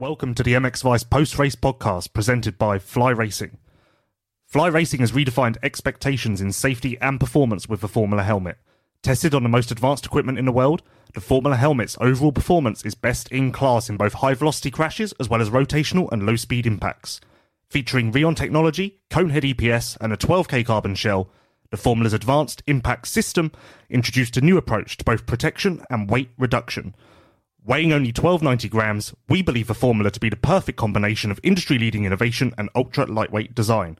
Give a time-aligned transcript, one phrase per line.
[0.00, 3.58] Welcome to the MX Vice post race podcast presented by Fly Racing.
[4.46, 8.56] Fly Racing has redefined expectations in safety and performance with the Formula helmet.
[9.02, 10.80] Tested on the most advanced equipment in the world,
[11.12, 15.28] the Formula helmet's overall performance is best in class in both high velocity crashes as
[15.28, 17.20] well as rotational and low speed impacts.
[17.68, 21.28] Featuring Rheon technology, Conehead EPS, and a 12K carbon shell,
[21.70, 23.52] the Formula's advanced impact system
[23.90, 26.94] introduced a new approach to both protection and weight reduction.
[27.62, 31.78] Weighing only 1290 grams, we believe the formula to be the perfect combination of industry
[31.78, 33.98] leading innovation and ultra lightweight design.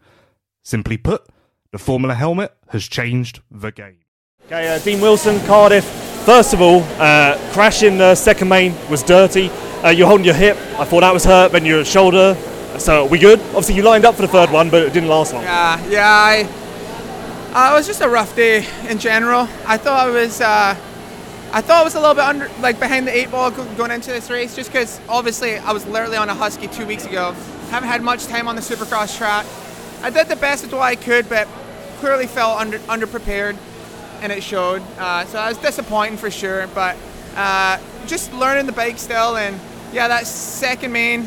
[0.62, 1.26] Simply put,
[1.70, 3.98] the Formula helmet has changed the game.
[4.46, 5.84] Okay, uh, Dean Wilson, Cardiff.
[6.24, 9.50] First of all, uh, crashing the second main was dirty.
[9.84, 10.56] Uh, you're holding your hip.
[10.78, 12.34] I thought that was hurt, then your shoulder.
[12.78, 13.40] So we good?
[13.48, 15.42] Obviously, you lined up for the third one, but it didn't last long.
[15.42, 16.08] Yeah, yeah.
[16.08, 16.42] I,
[17.52, 19.48] uh, it was just a rough day in general.
[19.66, 20.74] I thought I was, uh,
[21.52, 24.10] I thought I was a little bit under, like behind the eight ball going into
[24.10, 27.32] this race, just because obviously I was literally on a Husky two weeks ago.
[27.70, 29.44] Haven't had much time on the Supercross track.
[30.02, 31.48] I did the best with what I could, but
[31.98, 33.56] clearly felt under underprepared,
[34.20, 34.80] and it showed.
[34.96, 36.96] Uh, so I was disappointing for sure, but
[37.34, 39.58] uh, just learning the bike still, and
[39.92, 41.26] yeah, that second main.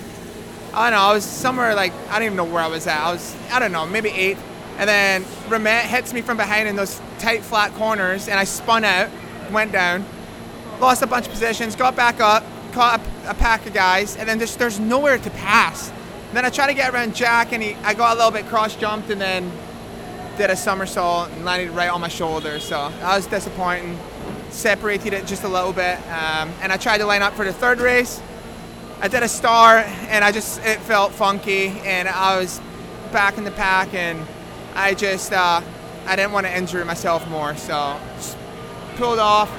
[0.73, 1.05] I don't know.
[1.05, 2.97] I was somewhere like I don't even know where I was at.
[2.97, 4.38] I was I don't know, maybe eight,
[4.77, 8.85] and then Ramet hits me from behind in those tight flat corners, and I spun
[8.85, 9.09] out,
[9.52, 10.05] went down,
[10.80, 14.27] lost a bunch of positions, got back up, caught a, a pack of guys, and
[14.27, 15.89] then just there's nowhere to pass.
[16.27, 18.45] And then I tried to get around Jack, and he I got a little bit
[18.47, 19.52] cross jumped, and then
[20.38, 22.59] did a somersault and landed right on my shoulder.
[22.59, 23.97] So that was disappointing.
[24.50, 27.53] Separated it just a little bit, um, and I tried to line up for the
[27.53, 28.22] third race.
[29.03, 32.61] I did a star and I just it felt funky and I was
[33.11, 34.25] back in the pack and
[34.75, 35.61] I just uh,
[36.05, 38.38] I didn't want to injure myself more so just
[38.94, 39.52] pulled off.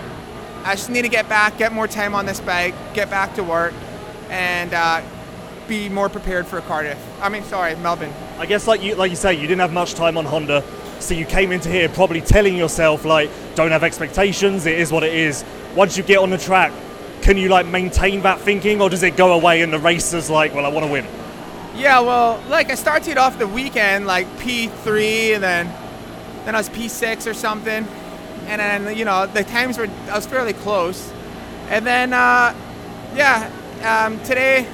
[0.64, 3.44] I just need to get back, get more time on this bike, get back to
[3.44, 3.74] work,
[4.30, 5.02] and uh,
[5.68, 6.98] be more prepared for Cardiff.
[7.20, 8.12] I mean, sorry, Melbourne.
[8.38, 10.64] I guess, like you, like you say, you didn't have much time on Honda,
[11.00, 14.66] so you came into here probably telling yourself like, don't have expectations.
[14.66, 15.44] It is what it is.
[15.74, 16.72] Once you get on the track,
[17.20, 20.54] can you like maintain that thinking, or does it go away and the racer's like,
[20.54, 21.06] well, I want to win?
[21.76, 25.74] Yeah, well, like I started off the weekend like P3 and then
[26.44, 27.86] then I was P6 or something.
[28.46, 31.12] And then, you know, the times were I was fairly close.
[31.68, 32.54] And then uh,
[33.14, 33.50] yeah,
[33.82, 34.66] um, today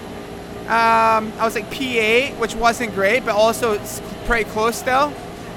[0.71, 5.13] um, I was like P8, which wasn't great, but also it's pretty close still.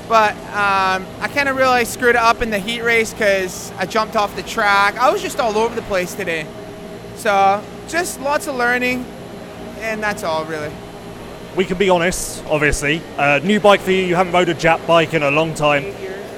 [0.10, 3.86] But um, I kind of really screwed it up in the heat race because I
[3.86, 4.98] jumped off the track.
[4.98, 6.46] I was just all over the place today.
[7.16, 9.06] So just lots of learning,
[9.80, 10.72] and that's all really.
[11.56, 13.02] We can be honest, obviously.
[13.16, 14.04] Uh, new bike for you.
[14.04, 15.86] You haven't rode a Jap bike in a long time.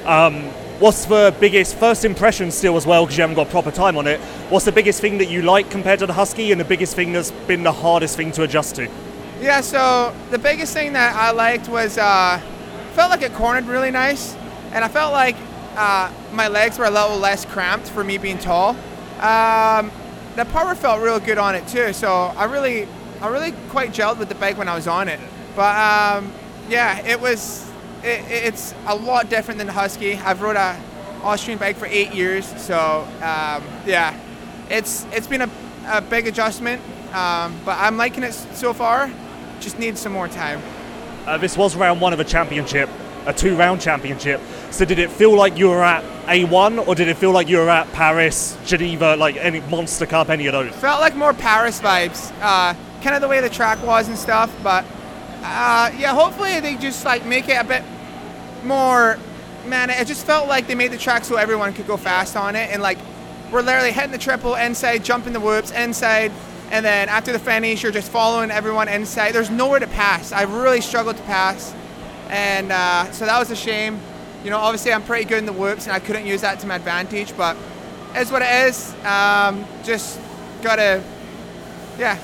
[0.05, 3.97] Um, what's the biggest first impression still as well because you haven't got proper time
[3.97, 4.19] on it?
[4.49, 7.13] What's the biggest thing that you like compared to the Husky, and the biggest thing
[7.13, 8.89] that's been the hardest thing to adjust to?
[9.41, 12.41] Yeah, so the biggest thing that I liked was uh,
[12.93, 14.35] felt like it cornered really nice,
[14.71, 15.35] and I felt like
[15.75, 18.69] uh, my legs were a little less cramped for me being tall.
[19.19, 19.91] Um,
[20.35, 22.87] the power felt real good on it too, so I really,
[23.21, 25.19] I really quite gelled with the bike when I was on it.
[25.55, 26.33] But um,
[26.69, 27.69] yeah, it was,
[28.05, 30.13] it, it's a lot different than the Husky.
[30.15, 30.79] I've rode a
[31.23, 34.17] Austrian bike for eight years, so um, yeah,
[34.69, 35.49] it's it's been a,
[35.87, 36.81] a big adjustment,
[37.13, 39.11] um, but I'm liking it so far.
[39.59, 40.61] Just need some more time.
[41.25, 42.87] Uh, this was round one of a championship,
[43.25, 44.39] a two-round championship.
[44.69, 47.57] So did it feel like you were at A1, or did it feel like you
[47.57, 50.71] were at Paris, Geneva, like any Monster Cup, any of those?
[50.75, 54.55] Felt like more Paris vibes, uh, kind of the way the track was and stuff.
[54.61, 54.85] But
[55.41, 57.83] uh, yeah, hopefully they just like make it a bit
[58.65, 59.17] more.
[59.65, 62.55] Man, it just felt like they made the track so everyone could go fast on
[62.55, 62.97] it, and like
[63.51, 66.31] we're literally hitting the triple inside, jumping the whoops inside,
[66.71, 69.33] and then after the finish, you're just following everyone inside.
[69.33, 70.31] There's nowhere to pass.
[70.31, 71.73] I really struggled to pass,
[72.29, 73.99] and uh, so that was a shame.
[74.43, 76.67] You know, obviously I'm pretty good in the whoops, and I couldn't use that to
[76.67, 77.57] my advantage, but
[78.13, 78.93] it's what it is.
[79.03, 80.19] Um, just
[80.61, 81.03] gotta,
[81.97, 82.19] yeah,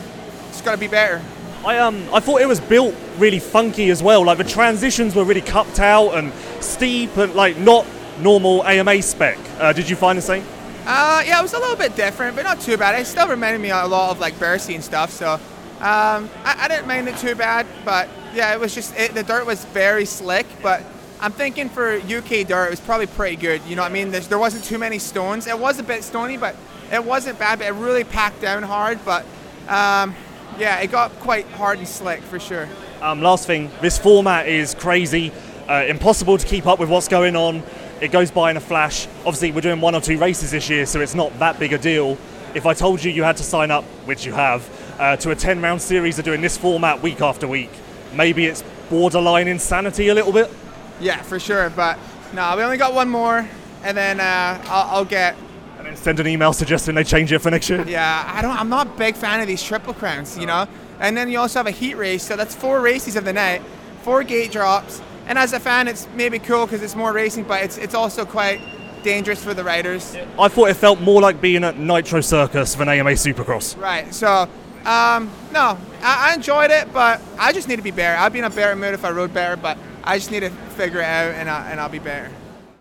[0.49, 1.21] just gotta be better.
[1.65, 4.25] I um I thought it was built really funky as well.
[4.25, 7.85] Like the transitions were really cupped out and steep and like not
[8.19, 9.37] normal AMA spec.
[9.59, 10.43] Uh, did you find the same?
[10.85, 12.99] Uh, yeah, it was a little bit different, but not too bad.
[12.99, 16.87] It still reminded me a lot of like and stuff, so um, I, I didn't
[16.87, 17.67] mind it too bad.
[17.85, 20.83] But yeah, it was just it, the dirt was very slick, but
[21.19, 23.61] I'm thinking for UK dirt, it was probably pretty good.
[23.67, 24.09] You know what I mean?
[24.09, 25.45] There's, there wasn't too many stones.
[25.45, 26.55] It was a bit stony, but
[26.91, 27.59] it wasn't bad.
[27.59, 28.99] But it really packed down hard.
[29.05, 29.23] But
[29.67, 30.15] um,
[30.57, 32.67] yeah, it got quite hard and slick for sure.
[33.01, 35.31] Um, last thing, this format is crazy,
[35.67, 37.63] uh, impossible to keep up with what's going on.
[37.99, 39.07] It goes by in a flash.
[39.25, 41.79] Obviously, we're doing one or two races this year, so it's not that big a
[41.79, 42.15] deal.
[42.53, 44.69] If I told you you had to sign up, which you have,
[44.99, 47.71] uh, to a 10 round series of doing this format week after week.
[48.13, 50.51] Maybe it's borderline insanity a little bit.
[50.99, 51.71] Yeah, for sure.
[51.71, 51.97] But
[52.33, 53.49] no, we only got one more,
[53.83, 55.35] and then uh, I'll, I'll get.
[55.79, 57.83] And then send an email suggesting they change it for next year.
[57.87, 58.55] Yeah, I don't.
[58.55, 60.67] I'm not a big fan of these triple crowns, you know.
[61.01, 63.61] And then you also have a heat race, so that's four races of the night,
[64.03, 65.01] four gate drops.
[65.27, 68.23] And as a fan, it's maybe cool because it's more racing, but it's it's also
[68.23, 68.61] quite
[69.03, 70.15] dangerous for the riders.
[70.37, 73.79] I thought it felt more like being at Nitro Circus than AMA Supercross.
[73.81, 74.13] Right.
[74.13, 74.43] So,
[74.85, 78.19] um, no, I, I enjoyed it, but I just need to be better.
[78.19, 80.51] I'd be in a better mood if I rode better, but I just need to
[80.77, 82.29] figure it out, and, I, and I'll be better.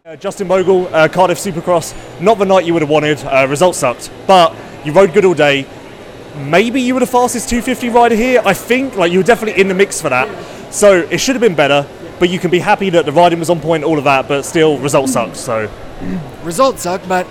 [0.05, 3.19] Uh, Justin Bogle, uh, Cardiff Supercross, not the night you would have wanted.
[3.25, 5.67] Uh, results sucked, but you rode good all day.
[6.37, 8.43] Maybe you were the fastest 250 rider here.
[8.45, 10.29] I think like you were definitely in the mix for that.
[10.73, 11.87] So it should have been better,
[12.19, 14.29] but you can be happy that the riding was on point, all of that.
[14.29, 15.37] But still, results sucked.
[15.37, 15.71] So
[16.45, 17.27] results suck, but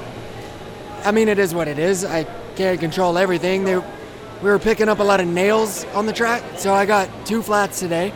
[1.04, 2.04] I mean, it is what it is.
[2.04, 2.26] I
[2.56, 3.64] can't control everything.
[3.64, 7.10] They, we were picking up a lot of nails on the track, so I got
[7.26, 8.14] two flats today.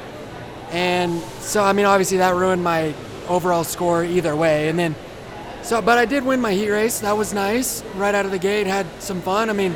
[0.72, 2.94] And so, I mean, obviously that ruined my
[3.30, 4.70] overall score either way.
[4.70, 4.96] And then,
[5.62, 7.00] so, but I did win my heat race.
[7.00, 7.84] That was nice.
[7.96, 9.50] Right out of the gate, had some fun.
[9.50, 9.76] I mean,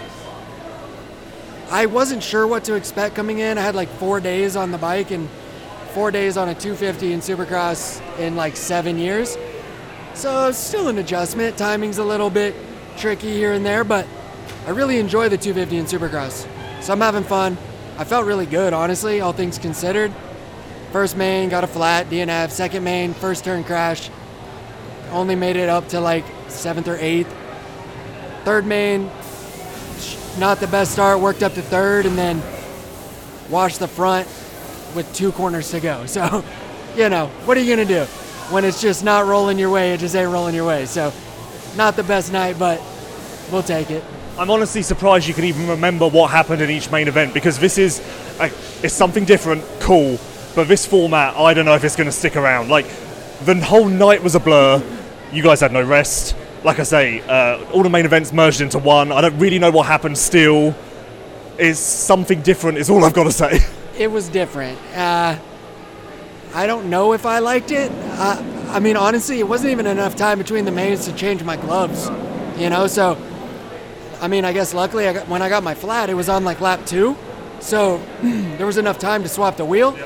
[1.70, 3.58] I wasn't sure what to expect coming in.
[3.58, 5.28] I had like four days on the bike and
[5.94, 9.38] four days on a 250 in Supercross in like seven years.
[10.14, 11.58] So still an adjustment.
[11.58, 12.56] Timing's a little bit
[12.98, 14.08] tricky here and there, but
[14.66, 16.48] I really enjoy the 250 in Supercross.
[16.82, 17.58] So I'm having fun.
[17.98, 20.14] I felt really good, honestly, all things considered.
[20.92, 22.50] First main, got a flat, DNF.
[22.50, 24.10] Second main, first turn crash.
[25.12, 27.34] Only made it up to like seventh or eighth.
[28.46, 29.10] Third main,
[30.38, 32.42] not the best start, worked up to third, and then
[33.50, 34.28] washed the front
[34.96, 36.06] with two corners to go.
[36.08, 36.44] So,
[36.96, 38.06] you know, what are you going to do?
[38.52, 40.86] When it's just not rolling your way, it just ain't rolling your way.
[40.86, 41.14] So,
[41.76, 42.82] not the best night, but
[43.52, 44.04] we'll take it.
[44.40, 47.78] I'm honestly surprised you can even remember what happened in each main event because this
[47.78, 48.02] is
[48.40, 48.52] like,
[48.84, 50.20] it's something different, cool.
[50.56, 52.70] But this format, I don't know if it's going to stick around.
[52.70, 52.88] Like,
[53.46, 54.82] the whole night was a blur.
[55.32, 58.80] You guys had no rest like I say, uh, all the main events merged into
[58.80, 59.12] one.
[59.12, 60.76] I don't really know what happened still.
[61.58, 63.60] Is something different, is all I've got to say.
[63.98, 64.78] It was different.
[64.96, 65.40] Uh,
[66.54, 67.92] I don't know if I liked it.
[67.92, 71.58] Uh, I mean, honestly, it wasn't even enough time between the mains to change my
[71.58, 72.08] gloves,
[72.60, 72.86] you know?
[72.86, 73.18] So,
[74.22, 76.44] I mean, I guess luckily I got, when I got my flat, it was on
[76.44, 77.18] like lap two.
[77.60, 79.98] So there was enough time to swap the wheel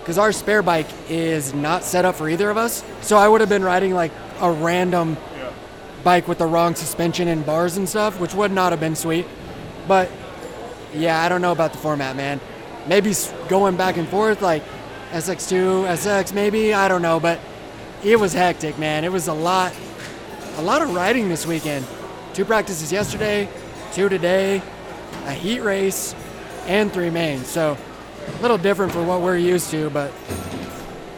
[0.00, 2.82] because our spare bike is not set up for either of us.
[3.02, 5.18] So I would have been riding like a random
[6.08, 9.26] bike with the wrong suspension and bars and stuff, which would not have been sweet.
[9.86, 10.10] But
[10.94, 12.40] yeah, I don't know about the format, man.
[12.86, 13.12] Maybe
[13.50, 14.62] going back and forth like
[15.12, 17.38] SX2, SX, maybe I don't know, but
[18.02, 19.04] it was hectic, man.
[19.04, 19.74] It was a lot,
[20.56, 21.84] a lot of riding this weekend.
[22.32, 23.46] Two practices yesterday,
[23.92, 24.62] two today,
[25.26, 26.14] a heat race,
[26.66, 27.48] and three mains.
[27.48, 27.76] So
[28.26, 30.10] a little different for what we're used to, but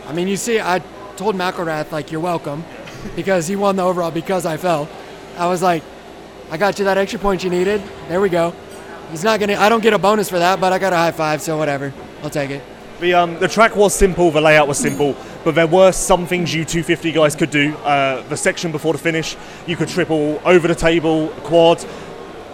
[0.09, 0.81] I mean, you see, I
[1.15, 2.65] told McElrath like, "You're welcome."
[3.17, 4.89] Because he won the overall because I fell.
[5.37, 5.83] I was like,
[6.51, 7.83] I got you that extra point you needed.
[8.09, 8.55] There we go.
[9.11, 9.57] He's not gonna.
[9.57, 11.93] I don't get a bonus for that, but I got a high five, so whatever.
[12.23, 12.63] I'll take it.
[13.01, 16.55] The um, the track was simple, the layout was simple, but there were some things
[16.55, 17.75] you 250 guys could do.
[17.77, 19.37] Uh, the section before the finish,
[19.67, 21.85] you could triple over the table, quad.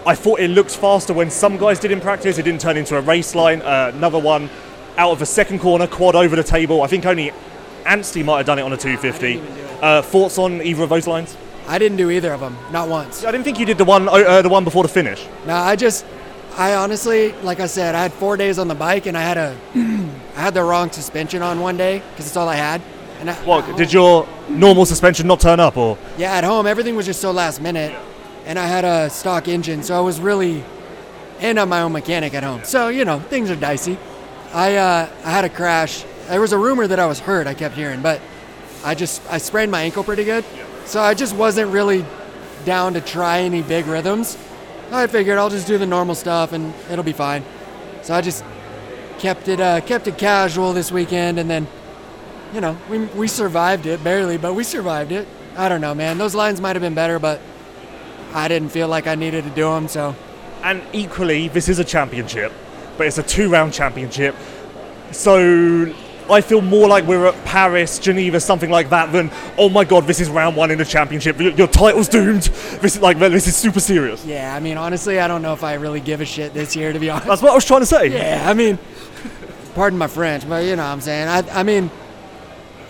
[0.05, 2.37] I thought it looked faster when some guys did in practice.
[2.37, 3.61] It didn't turn into a race line.
[3.61, 4.49] Uh, another one
[4.97, 6.81] out of the second corner, quad over the table.
[6.81, 7.33] I think only
[7.83, 9.66] Anstie might have done it on a 250.
[9.81, 11.37] Uh, thoughts on either of those lines?
[11.67, 13.25] I didn't do either of them, not once.
[13.25, 15.27] I didn't think you did the one, uh, the one before the finish.
[15.45, 16.05] No, I just,
[16.55, 19.37] I honestly, like I said, I had four days on the bike and I had
[19.37, 22.81] a, I had the wrong suspension on one day because it's all I had.
[23.19, 25.97] And I, what did your normal suspension not turn up or?
[26.17, 27.93] Yeah, at home everything was just so last minute,
[28.45, 30.63] and I had a stock engine, so I was really,
[31.39, 33.97] and I'm my own mechanic at home, so you know things are dicey.
[34.53, 36.05] I uh, I had a crash.
[36.27, 37.47] There was a rumor that I was hurt.
[37.47, 38.21] I kept hearing, but
[38.83, 40.45] I just I sprained my ankle pretty good,
[40.85, 42.05] so I just wasn't really
[42.65, 44.37] down to try any big rhythms.
[44.91, 47.43] I figured I'll just do the normal stuff and it'll be fine.
[48.03, 48.43] So I just
[49.19, 51.67] kept it uh, kept it casual this weekend, and then
[52.53, 55.27] you know we we survived it barely, but we survived it.
[55.57, 56.17] I don't know, man.
[56.17, 57.41] Those lines might have been better, but
[58.33, 59.87] I didn't feel like I needed to do them.
[59.87, 60.15] So.
[60.63, 62.51] And equally, this is a championship,
[62.97, 64.35] but it's a two-round championship.
[65.11, 65.93] So
[66.29, 70.05] I feel more like we're at Paris, Geneva, something like that than oh my god,
[70.05, 71.39] this is round one in the championship.
[71.39, 72.43] Your, your title's doomed.
[72.43, 74.25] This is like this is super serious.
[74.25, 76.93] Yeah, I mean honestly, I don't know if I really give a shit this year
[76.93, 77.27] to be honest.
[77.27, 78.07] That's what I was trying to say.
[78.07, 78.77] Yeah, I mean,
[79.75, 81.27] pardon my French, but you know what I'm saying.
[81.27, 81.89] I, I mean,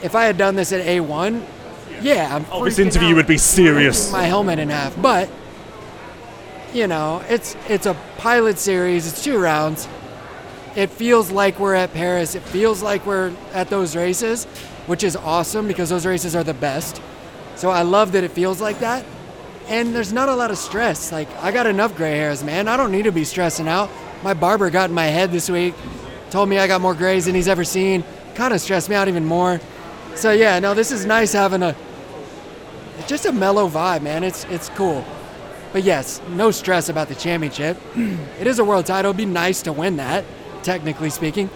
[0.03, 1.43] if I had done this at A1,
[2.01, 4.11] yeah, I'm oh, this interview would be serious.
[4.11, 5.29] My helmet in half, but
[6.73, 9.07] you know, it's it's a pilot series.
[9.07, 9.87] It's two rounds.
[10.77, 12.35] It feels like we're at Paris.
[12.35, 14.45] It feels like we're at those races,
[14.85, 17.01] which is awesome because those races are the best.
[17.55, 19.03] So I love that it feels like that.
[19.69, 21.11] And there's not a lot of stress.
[21.11, 22.67] Like I got enough gray hairs, man.
[22.67, 23.89] I don't need to be stressing out.
[24.21, 25.73] My barber got in my head this week,
[26.29, 28.03] told me I got more grays than he's ever seen.
[28.35, 29.59] Kind of stressed me out even more.
[30.13, 31.75] So yeah, no, this is nice having a
[32.99, 34.23] it's just a mellow vibe, man.
[34.23, 35.03] It's it's cool.
[35.73, 37.77] But yes, no stress about the championship.
[37.95, 39.09] it is a world title.
[39.09, 40.23] It'd be nice to win that,
[40.67, 41.49] technically speaking.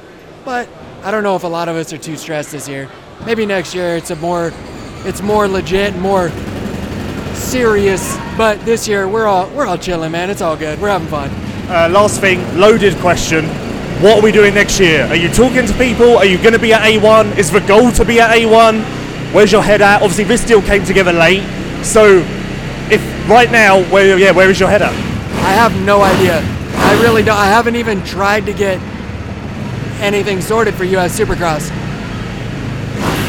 [0.45, 0.69] But
[1.03, 2.89] I don't know if a lot of us are too stressed this year.
[3.25, 4.53] Maybe next year it's a more
[5.03, 6.29] it's more legit, more
[7.33, 8.15] serious.
[8.37, 10.29] But this year we're all we're all chilling, man.
[10.29, 10.79] It's all good.
[10.79, 11.29] We're having fun.
[11.69, 13.45] Uh, last thing, loaded question.
[14.01, 15.05] What are we doing next year?
[15.07, 16.17] Are you talking to people?
[16.17, 17.37] Are you going to be at A1?
[17.37, 18.81] Is the goal to be at A1?
[19.33, 20.01] Where's your head at?
[20.01, 21.43] Obviously, this deal came together late.
[21.83, 22.25] So,
[22.89, 24.93] if right now, where yeah, where is your head at?
[25.43, 26.39] I have no idea.
[26.75, 27.37] I really don't.
[27.37, 28.79] I haven't even tried to get
[30.01, 31.69] anything sorted for US Supercross.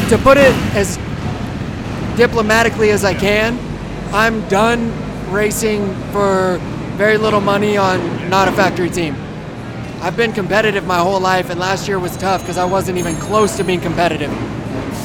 [0.09, 0.97] To put it as
[2.17, 3.57] diplomatically as I can,
[4.13, 4.91] I'm done
[5.31, 6.59] racing for
[6.97, 9.15] very little money on not a factory team.
[10.01, 13.15] I've been competitive my whole life, and last year was tough because I wasn't even
[13.15, 14.29] close to being competitive,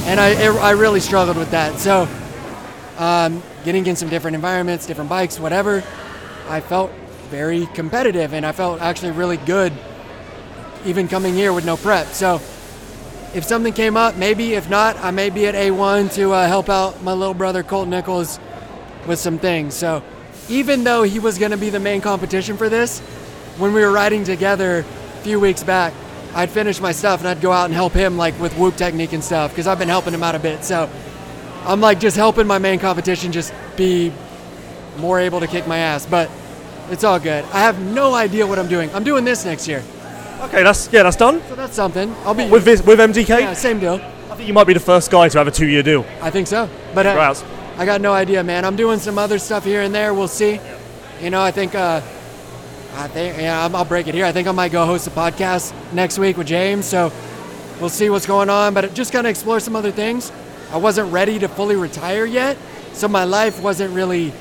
[0.06, 1.78] and I it, I really struggled with that.
[1.78, 2.08] So,
[2.98, 5.84] um, getting in some different environments, different bikes, whatever,
[6.48, 6.90] I felt
[7.30, 9.72] very competitive, and I felt actually really good,
[10.88, 12.06] even coming here with no prep.
[12.08, 12.36] So,
[13.34, 14.54] if something came up, maybe.
[14.54, 17.88] If not, I may be at A1 to uh, help out my little brother Colt
[17.88, 18.40] Nichols
[19.06, 19.74] with some things.
[19.74, 20.02] So,
[20.48, 23.00] even though he was going to be the main competition for this,
[23.58, 24.82] when we were riding together a
[25.22, 25.92] few weeks back,
[26.34, 29.12] I'd finish my stuff and I'd go out and help him like with whoop technique
[29.12, 30.64] and stuff because I've been helping him out a bit.
[30.64, 30.90] So
[31.64, 34.12] I'm like just helping my main competition just be
[34.98, 36.06] more able to kick my ass.
[36.06, 36.30] But
[36.90, 37.44] it's all good.
[37.46, 38.90] I have no idea what I'm doing.
[38.94, 39.82] I'm doing this next year,
[40.40, 41.42] Okay, that's yeah, that's done.
[41.48, 42.14] so that's something.
[42.24, 43.94] I'll be With this, with MDK, yeah, same deal.
[44.30, 46.06] I think you might be the first guy to have a two-year deal.
[46.22, 46.68] I think so.
[46.94, 47.34] But uh,
[47.76, 48.64] I got no idea, man.
[48.64, 50.14] I'm doing some other stuff here and there.
[50.14, 50.60] We'll see.
[51.20, 51.74] You know, I think.
[51.74, 52.00] Uh,
[52.94, 54.24] I think yeah, I'll- I'll break it here.
[54.24, 56.86] I think I might go host a podcast next week with James.
[56.86, 57.12] So
[57.80, 58.74] we'll see what's going on.
[58.74, 60.32] But just kind of explore some other things.
[60.72, 62.56] I wasn't ready to fully retire yet,
[62.92, 64.32] so my life wasn't really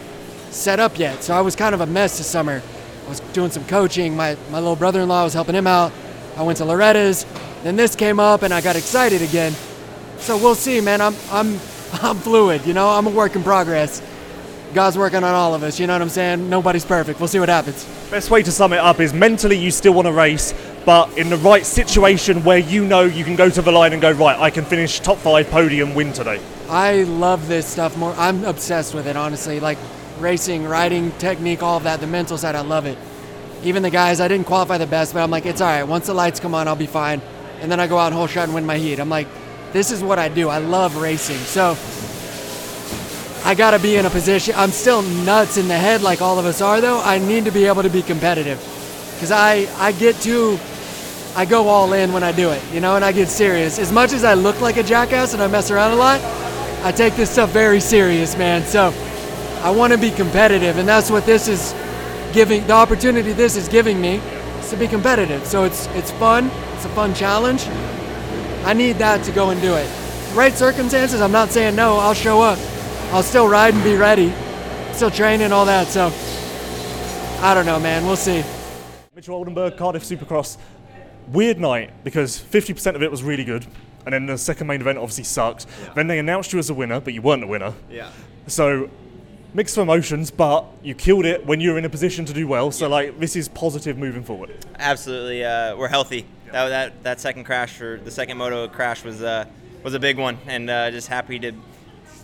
[0.50, 1.24] set up yet.
[1.24, 2.62] So I was kind of a mess this summer.
[3.08, 4.18] I was doing some coaching.
[4.18, 5.94] My my little brother-in-law was helping him out.
[6.36, 7.26] I went to Loretta's.
[7.64, 9.54] Then this came up, and I got excited again.
[10.18, 11.00] So we'll see, man.
[11.00, 11.54] I'm I'm
[12.04, 12.90] I'm fluid, you know.
[12.90, 14.02] I'm a work in progress.
[14.74, 15.80] God's working on all of us.
[15.80, 16.50] You know what I'm saying?
[16.50, 17.22] Nobody's perfect.
[17.22, 17.86] We'll see what happens.
[18.12, 20.54] Best way to sum it up is mentally you still want to race,
[20.86, 24.02] but in the right situation where you know you can go to the line and
[24.02, 26.42] go right, I can finish top five podium win today.
[26.70, 28.14] I love this stuff more.
[28.18, 29.62] I'm obsessed with it, honestly.
[29.62, 29.78] Like
[30.20, 32.00] racing, riding, technique, all of that.
[32.00, 32.98] The mental side, I love it.
[33.64, 35.84] Even the guys, I didn't qualify the best, but I'm like, it's all right.
[35.84, 37.22] Once the lights come on, I'll be fine.
[37.60, 39.00] And then I go out and whole shot and win my heat.
[39.00, 39.28] I'm like,
[39.74, 40.50] this is what I do.
[40.50, 41.38] I love racing.
[41.38, 41.76] So
[43.44, 44.54] I got to be in a position.
[44.58, 47.02] I'm still nuts in the head like all of us are, though.
[47.02, 48.60] I need to be able to be competitive
[49.14, 50.60] because I, I get too,
[51.36, 53.80] I go all in when I do it, you know, and I get serious.
[53.80, 56.22] As much as I look like a jackass and I mess around a lot,
[56.84, 58.64] I take this stuff very serious, man.
[58.64, 58.94] So
[59.64, 61.74] I want to be competitive, and that's what this is
[62.34, 62.66] giving.
[62.68, 64.16] The opportunity this is giving me
[64.60, 65.46] is to be competitive.
[65.46, 66.52] So it's it's fun.
[66.76, 67.66] It's a fun challenge.
[68.66, 69.90] I need that to go and do it.
[70.36, 71.98] Right circumstances, I'm not saying no.
[71.98, 72.60] I'll show up.
[73.12, 74.34] I'll still ride and be ready.
[74.94, 75.88] Still train and all that.
[75.88, 76.12] So
[77.42, 78.06] I don't know, man.
[78.06, 78.44] We'll see.
[79.16, 80.58] Mitchell Oldenburg, Cardiff Supercross.
[81.30, 83.66] Weird night because 50% of it was really good,
[84.06, 85.66] and then the second main event obviously sucked.
[85.96, 87.74] Then they announced you as a winner, but you weren't a winner.
[87.90, 88.12] Yeah.
[88.48, 88.90] So
[89.58, 92.70] mixed emotions, but you killed it when you were in a position to do well.
[92.70, 94.52] So like this is positive moving forward.
[94.78, 96.28] Absolutely, uh, we're healthy.
[96.52, 99.46] That, that that second crash or the second moto crash was uh,
[99.84, 101.52] was a big one, and uh, just happy to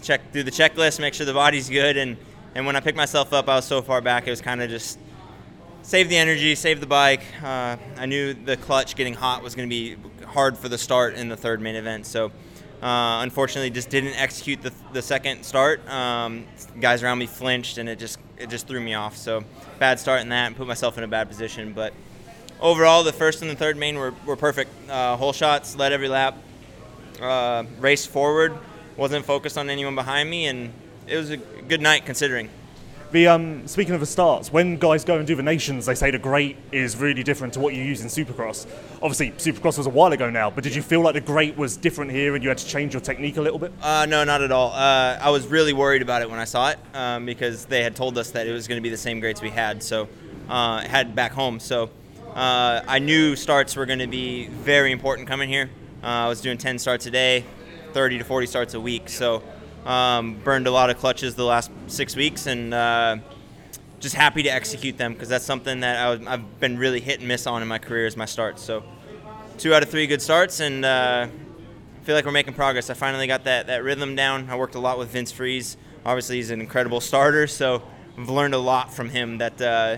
[0.04, 2.18] check through the checklist, make sure the body's good, and
[2.54, 4.70] and when I picked myself up, I was so far back, it was kind of
[4.70, 5.00] just
[5.82, 7.24] save the energy, save the bike.
[7.42, 11.16] Uh, I knew the clutch getting hot was going to be hard for the start
[11.16, 12.32] in the third main event, so.
[12.84, 15.88] Uh, unfortunately, just didn't execute the, the second start.
[15.88, 16.46] Um,
[16.82, 19.16] guys around me flinched, and it just it just threw me off.
[19.16, 19.46] So
[19.80, 21.72] bad start in that, and put myself in a bad position.
[21.72, 21.94] But
[22.60, 24.70] overall, the first and the third main were, were perfect.
[24.90, 26.38] Uh, whole shots, led every lap,
[27.22, 28.54] uh, raced forward,
[28.98, 30.74] wasn't focused on anyone behind me, and
[31.08, 32.50] it was a good night considering.
[33.14, 36.10] The um, speaking of the starts, when guys go and do the nations, they say
[36.10, 38.66] the great is really different to what you use in Supercross.
[39.04, 41.78] Obviously, Supercross was a while ago now, but did you feel like the great was
[41.78, 43.72] different here and you had to change your technique a little bit?
[43.84, 44.72] Uh, no, not at all.
[44.72, 47.96] Uh, I was really worried about it when I saw it um, because they had
[47.96, 50.10] told us that it was going to be the same grades we had, so
[50.50, 51.60] uh, had back home.
[51.60, 51.92] So
[52.34, 55.70] uh, I knew starts were going to be very important coming here.
[56.02, 57.46] Uh, I was doing 10 starts a day,
[57.92, 59.44] 30 to 40 starts a week, so
[59.86, 63.18] um, burned a lot of clutches the last six weeks, and uh,
[64.00, 67.28] just happy to execute them because that's something that I have been really hit and
[67.28, 68.62] miss on in my career as my starts.
[68.62, 68.84] So
[69.58, 71.28] two out of three good starts, and uh,
[72.04, 72.90] feel like we're making progress.
[72.90, 74.50] I finally got that, that rhythm down.
[74.50, 75.78] I worked a lot with Vince Friese.
[76.06, 77.82] Obviously, he's an incredible starter, so
[78.18, 79.38] I've learned a lot from him.
[79.38, 79.98] That uh,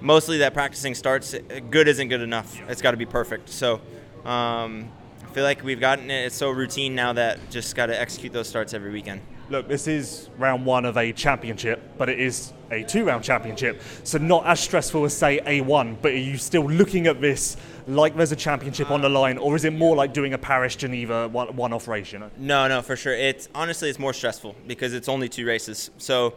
[0.00, 1.34] mostly that practicing starts
[1.70, 2.60] good isn't good enough.
[2.68, 3.48] It's got to be perfect.
[3.50, 3.80] So.
[4.24, 4.90] Um,
[5.26, 6.26] I feel like we've gotten it.
[6.26, 9.20] It's so routine now that just got to execute those starts every weekend.
[9.48, 14.18] Look, this is round one of a championship, but it is a two-round championship, so
[14.18, 15.98] not as stressful as say A1.
[16.02, 17.56] But are you still looking at this
[17.86, 20.74] like there's a championship on the line, or is it more like doing a Paris
[20.74, 22.12] Geneva one-off race?
[22.12, 22.30] You know?
[22.36, 23.14] No, no, for sure.
[23.14, 25.90] It's honestly it's more stressful because it's only two races.
[25.98, 26.34] So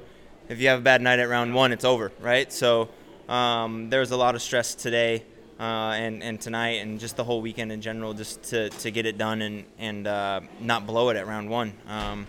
[0.50, 2.52] if you have a bad night at round one, it's over, right?
[2.54, 2.90] So
[3.28, 5.24] um, there was a lot of stress today
[5.60, 9.06] uh, and, and tonight and just the whole weekend in general just to, to get
[9.06, 11.74] it done and, and uh, not blow it at round one.
[11.88, 12.28] Um,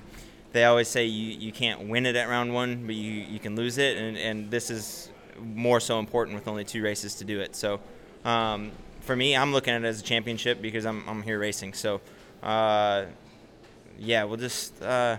[0.52, 3.54] they always say you, you can't win it at round one, but you, you can
[3.54, 7.40] lose it, and, and this is more so important with only two races to do
[7.40, 7.54] it.
[7.54, 7.80] So
[8.24, 8.72] um,
[9.02, 11.74] for me, I'm looking at it as a championship because I'm, I'm here racing.
[11.74, 12.00] So
[12.42, 13.04] uh,
[13.96, 15.18] yeah, we'll just uh,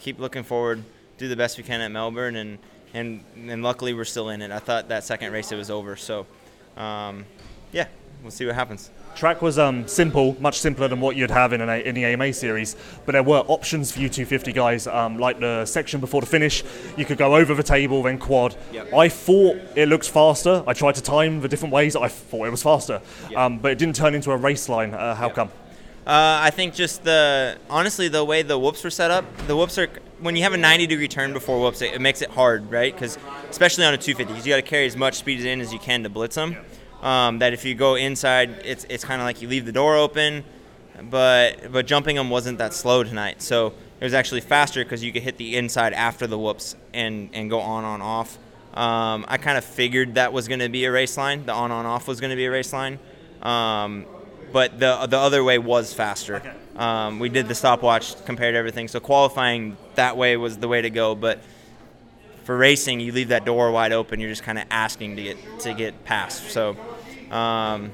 [0.00, 0.82] keep looking forward,
[1.18, 2.58] do the best we can at Melbourne, and,
[2.94, 4.50] and, and luckily we're still in it.
[4.50, 6.26] I thought that second race it was over, so
[6.76, 7.24] um,
[7.72, 7.88] yeah,
[8.22, 8.90] we'll see what happens.
[9.14, 12.32] Track was um, simple, much simpler than what you'd have in, an, in the AMA
[12.32, 16.26] series, but there were options for you 250 guys, um, like the section before the
[16.26, 16.64] finish.
[16.96, 18.56] You could go over the table, then quad.
[18.72, 18.94] Yep.
[18.94, 20.64] I thought it looked faster.
[20.66, 21.94] I tried to time the different ways.
[21.94, 23.38] I thought it was faster, yep.
[23.38, 24.94] um, but it didn't turn into a race line.
[24.94, 25.34] Uh, how yep.
[25.34, 25.48] come?
[26.06, 29.78] Uh, I think just the honestly the way the whoops were set up, the whoops
[29.78, 29.88] are
[30.22, 32.94] when you have a 90 degree turn before whoops, it, it makes it hard, right?
[32.94, 33.18] Because
[33.50, 35.78] especially on a 250, because you got to carry as much speed in as you
[35.78, 36.56] can to blitz them.
[37.02, 39.96] Um, that if you go inside, it's it's kind of like you leave the door
[39.96, 40.44] open,
[41.10, 43.42] but but jumping them wasn't that slow tonight.
[43.42, 47.28] So it was actually faster because you could hit the inside after the whoops and
[47.32, 48.38] and go on on off.
[48.74, 51.44] Um, I kind of figured that was going to be a race line.
[51.44, 53.00] The on on off was going to be a race line.
[53.42, 54.06] Um,
[54.52, 56.36] but the the other way was faster.
[56.36, 56.52] Okay.
[56.76, 58.88] Um, we did the stopwatch, compared everything.
[58.88, 61.14] So qualifying that way was the way to go.
[61.14, 61.40] But
[62.44, 64.20] for racing, you leave that door wide open.
[64.20, 66.50] You're just kind of asking to get to get past.
[66.50, 66.76] So
[67.30, 67.92] um,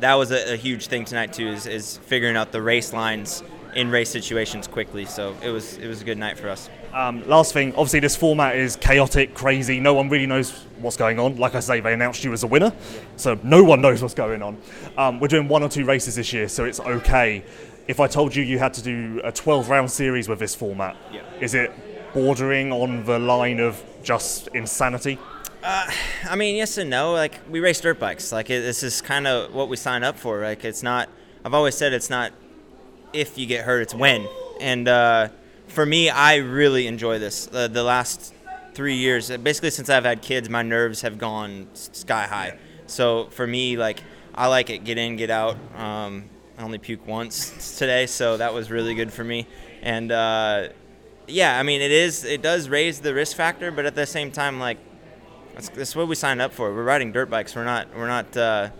[0.00, 1.48] that was a, a, huge thing tonight too.
[1.48, 3.42] Is, is figuring out the race lines
[3.74, 5.04] in race situations quickly.
[5.04, 6.68] So it was it was a good night for us.
[6.92, 9.80] Um, last thing, obviously this format is chaotic, crazy.
[9.80, 11.36] No one really knows what's going on.
[11.36, 12.72] Like I say, they announced you as a winner,
[13.16, 14.56] so no one knows what's going on.
[14.96, 17.44] Um, we're doing one or two races this year, so it's okay.
[17.88, 20.96] If I told you you had to do a 12 round series with this format,
[21.12, 21.22] yeah.
[21.40, 21.72] is it
[22.12, 25.18] bordering on the line of just insanity?
[25.62, 25.90] Uh,
[26.28, 27.12] I mean, yes and no.
[27.12, 28.32] Like we race dirt bikes.
[28.32, 30.42] Like it, this is kind of what we sign up for.
[30.42, 31.08] Like it's not.
[31.44, 32.32] I've always said it's not
[33.12, 34.26] if you get hurt, it's when.
[34.60, 35.28] And uh,
[35.68, 37.48] for me, I really enjoy this.
[37.52, 38.34] Uh, the last
[38.74, 42.58] three years, basically since I've had kids, my nerves have gone sky high.
[42.86, 44.02] So for me, like
[44.34, 45.56] I like it, get in, get out.
[45.76, 49.46] Um, I only puke once today, so that was really good for me.
[49.82, 50.68] And uh,
[51.26, 54.30] yeah, I mean, it is, it does raise the risk factor, but at the same
[54.30, 54.78] time, like
[55.54, 56.72] that's, that's what we signed up for.
[56.72, 57.54] We're riding dirt bikes.
[57.54, 58.70] We're not, we're not uh,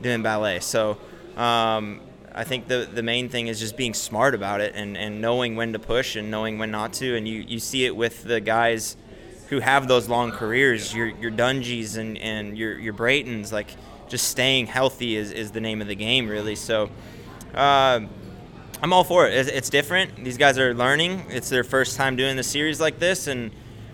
[0.00, 0.60] doing ballet.
[0.60, 0.98] So
[1.36, 2.00] um,
[2.34, 5.56] I think the the main thing is just being smart about it and, and knowing
[5.56, 7.16] when to push and knowing when not to.
[7.16, 8.96] And you, you see it with the guys
[9.48, 13.68] who have those long careers, your your Dungeys and, and your your Braytons, like
[14.08, 16.56] just staying healthy is, is the name of the game really.
[16.56, 16.90] So
[17.56, 18.00] uh,
[18.82, 19.34] I'm all for it.
[19.34, 20.22] It's, it's different.
[20.22, 21.24] These guys are learning.
[21.30, 23.50] It's their first time doing a series like this, and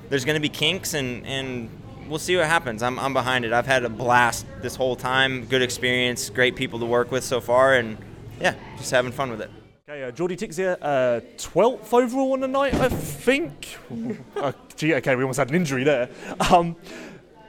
[0.08, 1.70] there's going to be kinks and and
[2.08, 2.82] we'll see what happens.
[2.82, 3.52] I'm, I'm behind it.
[3.52, 5.46] I've had a blast this whole time.
[5.46, 7.96] Good experience, great people to work with so far, and
[8.40, 9.50] yeah, just having fun with it.
[9.88, 13.78] Okay, uh, Jordi Tixier, uh, 12th overall on the night, I think.
[14.36, 16.08] uh, gee, okay, we almost had an injury there.
[16.50, 16.76] Um,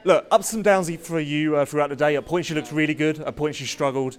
[0.04, 2.16] look, ups and downs for you uh, throughout the day.
[2.16, 4.18] At points you looked really good, at points you struggled,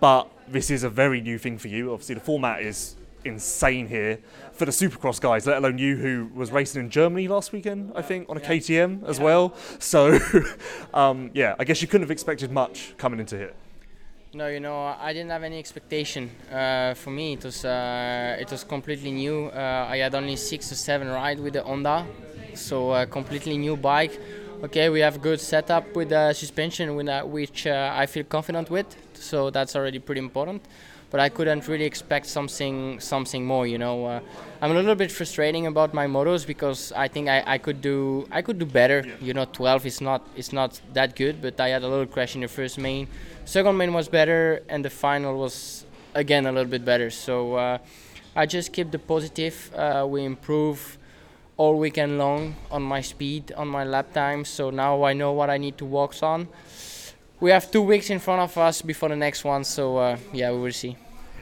[0.00, 1.92] but this is a very new thing for you.
[1.92, 4.18] Obviously, the format is insane here
[4.52, 8.02] for the Supercross guys, let alone you who was racing in Germany last weekend, I
[8.02, 9.54] think, on a KTM as well.
[9.78, 10.18] So,
[10.94, 13.52] um, yeah, I guess you couldn't have expected much coming into here.
[14.34, 16.28] No, you know, I didn't have any expectation.
[16.52, 19.46] Uh, for me, it was uh, it was completely new.
[19.46, 22.04] Uh, I had only six or seven ride with the Honda,
[22.54, 24.18] so a completely new bike.
[24.64, 28.70] Okay, we have good setup with the suspension, with, uh, which uh, I feel confident
[28.70, 28.86] with.
[29.24, 30.62] So that's already pretty important.
[31.10, 33.66] But I couldn't really expect something something more.
[33.66, 34.20] You know, uh,
[34.60, 38.26] I'm a little bit frustrating about my motos because I think I, I could do
[38.32, 39.04] I could do better.
[39.20, 42.34] You know, 12 is not it's not that good, but I had a little crash
[42.34, 43.06] in the first main.
[43.44, 47.10] Second main was better, and the final was again a little bit better.
[47.10, 47.78] So uh,
[48.34, 49.70] I just keep the positive.
[49.74, 50.98] Uh, we improve
[51.56, 54.44] all weekend long on my speed, on my lap time.
[54.44, 56.48] So now I know what I need to work on.
[57.40, 59.64] We have two weeks in front of us before the next one.
[59.64, 60.96] So uh, yeah, we will see.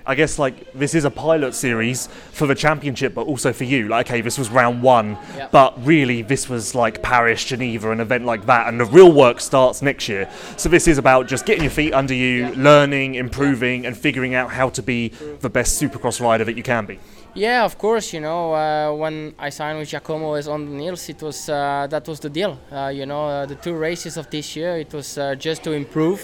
[0.05, 3.87] I guess like this is a pilot series for the championship, but also for you.
[3.87, 5.49] Like, okay, this was round one, Yeah.
[5.53, 9.39] but really this was like Paris, Geneva, an event like that, and the real work
[9.41, 10.29] starts next year.
[10.57, 14.51] So this is about just getting your feet under you, learning, improving, and figuring out
[14.51, 15.09] how to be
[15.41, 16.99] the best Supercross rider that you can be.
[17.35, 18.13] Yeah, of course.
[18.13, 21.87] You know, uh, when I signed with Giacomo as on the Nils, it was uh,
[21.89, 22.59] that was the deal.
[22.71, 25.73] Uh, you know, uh, the two races of this year, it was uh, just to
[25.73, 26.21] improve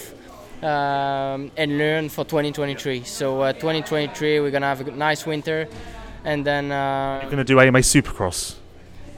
[0.62, 3.04] um, and learn for 2023.
[3.04, 5.66] So uh, 2023, we're gonna have a nice winter,
[6.24, 8.56] and then uh, You're going to do AMA Supercross.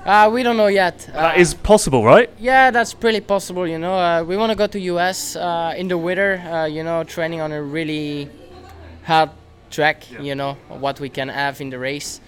[0.06, 1.10] uh, we don't know yet.
[1.12, 2.30] That Uh, is possible, right?
[2.38, 3.66] yeah, that's pretty possible.
[3.66, 6.38] You know, uh, we want to go to US uh, in the winter.
[6.38, 8.28] Uh, you know, training on a really
[9.04, 9.30] hard
[9.70, 10.10] track.
[10.20, 12.20] You know what we can have in the race.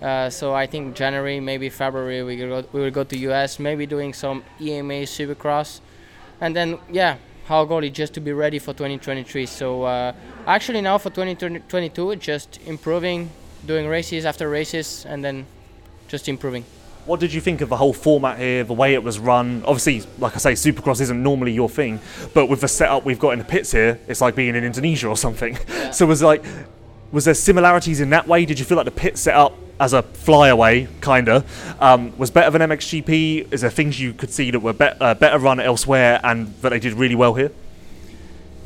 [0.00, 3.58] Uh, so I think January, maybe February, we will go, we will go to US.
[3.58, 5.80] Maybe doing some EMA Supercross,
[6.40, 7.16] and then yeah,
[7.50, 9.46] our goal is just to be ready for 2023.
[9.46, 10.12] So uh,
[10.46, 13.30] actually now for 2022, just improving,
[13.66, 15.46] doing races after races, and then
[16.08, 16.64] just improving.
[17.06, 19.64] What did you think of the whole format here, the way it was run?
[19.66, 21.98] Obviously, like I say, Supercross isn't normally your thing,
[22.34, 25.08] but with the setup we've got in the pits here, it's like being in Indonesia
[25.08, 25.58] or something.
[25.92, 26.44] So it was like,
[27.12, 28.44] was there similarities in that way?
[28.44, 31.44] Did you feel like the pit setup as a flyaway, kinda,
[31.80, 33.46] um, was better than MXGP?
[33.50, 36.68] Is there things you could see that were be- uh, better run elsewhere and that
[36.70, 37.50] they did really well here?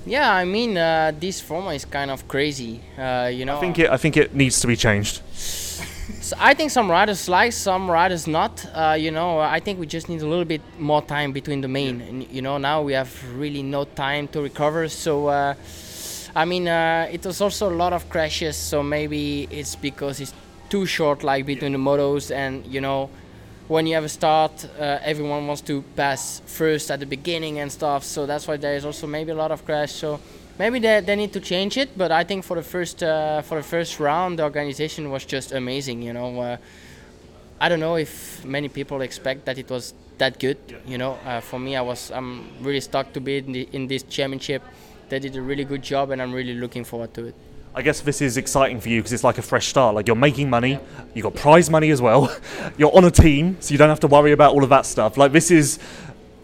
[0.06, 2.80] Yeah, I mean, uh, this format is kind of crazy.
[2.98, 3.88] Uh, you know, I think it.
[3.90, 5.22] I think it needs to be changed.
[6.20, 8.66] So I think some riders like, some riders not.
[8.74, 11.68] Uh, you know, I think we just need a little bit more time between the
[11.68, 12.00] main.
[12.02, 14.88] And you know, now we have really no time to recover.
[14.88, 15.54] So, uh,
[16.36, 18.56] I mean, uh, it was also a lot of crashes.
[18.56, 20.34] So maybe it's because it's
[20.68, 23.10] too short, like between the motos, and you know,
[23.68, 27.70] when you have a start, uh, everyone wants to pass first at the beginning and
[27.70, 28.02] stuff.
[28.04, 29.92] So that's why there is also maybe a lot of crash.
[29.92, 30.20] So
[30.58, 31.96] maybe they, they need to change it.
[31.96, 35.52] But I think for the first uh, for the first round, the organization was just
[35.52, 36.02] amazing.
[36.02, 36.56] You know, uh,
[37.60, 40.58] I don't know if many people expect that it was that good.
[40.84, 43.86] You know, uh, for me, I was I'm really stuck to be in, the, in
[43.86, 44.62] this championship.
[45.08, 47.34] They did a really good job, and I'm really looking forward to it.
[47.76, 49.96] I guess this is exciting for you because it's like a fresh start.
[49.96, 50.78] Like you're making money,
[51.12, 52.34] you got prize money as well.
[52.78, 55.16] you're on a team, so you don't have to worry about all of that stuff.
[55.16, 55.80] Like this is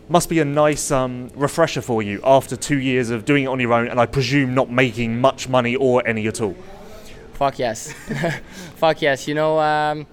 [0.08, 3.60] must be a nice um, refresher for you after two years of doing it on
[3.60, 6.56] your own, and I presume not making much money or any at all.
[7.34, 7.92] Fuck yes.
[8.76, 9.28] Fuck yes.
[9.28, 10.08] You know, um,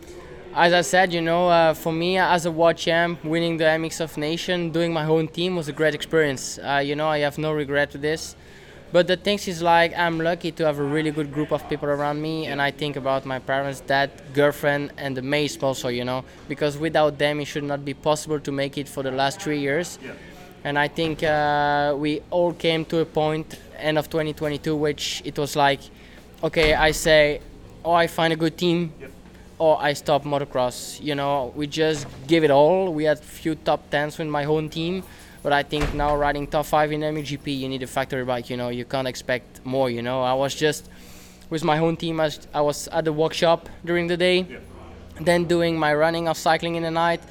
[0.58, 4.02] as I said, you know, uh, for me as a world champ, winning the MX
[4.02, 6.58] of Nation, doing my own team was a great experience.
[6.58, 8.36] Uh, you know, I have no regret with this.
[8.91, 11.89] But the thing is, like, I'm lucky to have a really good group of people
[11.89, 16.04] around me, and I think about my parents, dad, girlfriend, and the mates also, you
[16.04, 19.39] know, because without them, it should not be possible to make it for the last
[19.39, 20.00] three years.
[20.63, 25.38] And I think uh, we all came to a point, end of 2022, which it
[25.38, 25.82] was like,
[26.41, 27.41] okay, I say,
[27.86, 28.91] oh, I find a good team,
[29.60, 31.02] or I stop motocross.
[31.04, 32.93] You know, we just give it all.
[32.93, 35.04] We had few top tens with my own team,
[35.43, 38.50] but I think now riding top five in MXGP, you need a factory bike.
[38.50, 39.89] You know, you can't expect more.
[39.89, 40.89] You know, I was just
[41.50, 42.20] with my own team.
[42.20, 44.46] I was, I was at the workshop during the day,
[45.20, 47.22] then doing my running or cycling in the night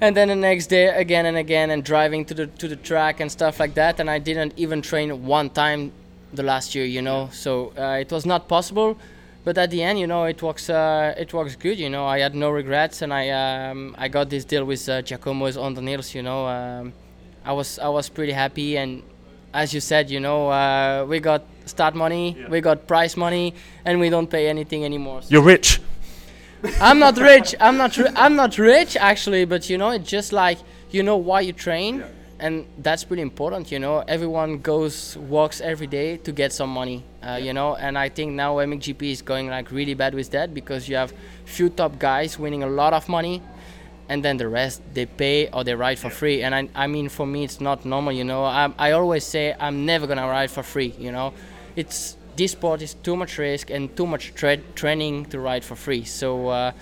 [0.00, 3.20] and then the next day again and again and driving to the to the track
[3.20, 5.92] and stuff like that and i didn't even train one time
[6.32, 8.98] the last year you know so uh, it was not possible
[9.44, 12.18] but at the end you know it works uh, it works good you know i
[12.18, 15.82] had no regrets and i um, i got this deal with uh, giacomo's on the
[15.82, 16.92] nails you know um,
[17.44, 19.02] i was i was pretty happy and
[19.52, 23.54] as you said you know uh, we got start money we got prize money
[23.84, 25.80] and we don't pay anything anymore So- You're rich.
[26.80, 27.54] I'm not rich.
[27.60, 27.94] I'm not.
[27.98, 30.56] Ri- I'm not rich actually, but you know, it's just like
[30.90, 32.02] you know why you train,
[32.44, 33.72] and that's pretty important.
[33.72, 37.02] You know, everyone goes walks every day to get some money.
[37.22, 40.52] Uh, You know, and I think now MXGP is going like really bad with that
[40.52, 41.10] because you have
[41.46, 43.40] few top guys winning a lot of money,
[44.10, 46.42] and then the rest they pay or they ride for free.
[46.44, 48.12] And I, I mean, for me, it's not normal.
[48.12, 50.92] You know, I, I always say I'm never gonna ride for free.
[50.98, 51.32] You know,
[51.76, 55.76] it's this sport is too much risk and too much tra- training to ride for
[55.76, 56.04] free.
[56.04, 56.48] So.
[56.48, 56.72] Uh,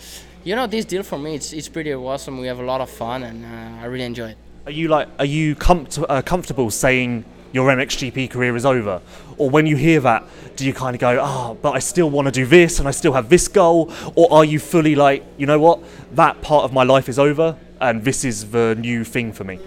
[0.45, 2.41] you know, this deal for me, it's, it's pretty awesome.
[2.41, 4.37] We have a lot of fun, and uh, I really enjoy it.
[4.65, 9.01] Are you like, are you comfort- uh, comfortable saying your MXGP career is over,
[9.37, 10.25] or when you hear that,
[10.57, 12.87] do you kind of go, ah, oh, but I still want to do this, and
[12.87, 15.81] I still have this goal, or are you fully like, you know what,
[16.13, 19.59] that part of my life is over, and this is the new thing for me?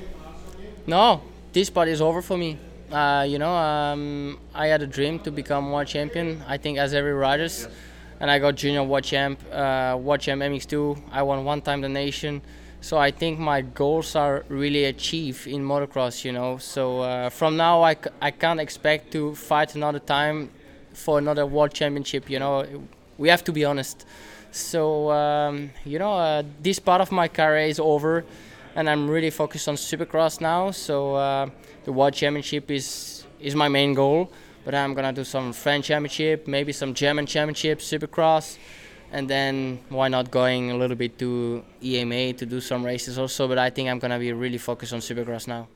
[0.88, 2.58] No, this part is over for me.
[2.89, 6.41] Uh, you know, um, I had a dream to become world champion.
[6.47, 7.67] I think as every riders.
[7.67, 7.75] Yeah
[8.19, 11.01] and I got junior world champ, uh, world champ MX2.
[11.12, 12.41] I won one time the nation.
[12.86, 16.60] So I think my goals are really achieved in motocross, you know.
[16.60, 20.52] So uh, from now, I c- I can't expect to fight another time
[20.93, 22.63] for another world championship, you know.
[23.17, 24.06] We have to be honest.
[24.52, 28.24] So, um, you know, uh, this part of my career is over,
[28.76, 30.69] and I'm really focused on supercross now.
[30.69, 31.50] So uh,
[31.86, 34.30] the world championship is, is my main goal
[34.63, 38.58] but I'm gonna do some French Championship, maybe some German Championship, Supercross,
[39.15, 43.47] and then why not going a little bit to EMA to do some races also.
[43.47, 45.69] But I think I'm gonna be really focused on Supercross now.